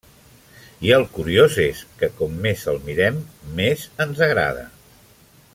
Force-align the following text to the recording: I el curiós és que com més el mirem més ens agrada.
I 0.87 0.93
el 0.95 1.05
curiós 1.17 1.57
és 1.65 1.83
que 2.01 2.09
com 2.21 2.41
més 2.47 2.65
el 2.75 2.83
mirem 2.89 3.23
més 3.61 3.87
ens 4.07 4.27
agrada. 4.31 4.69